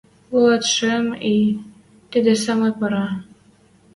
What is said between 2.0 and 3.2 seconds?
тидӹ самой пора